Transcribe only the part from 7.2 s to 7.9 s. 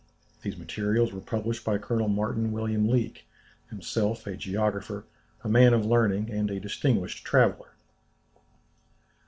traveller."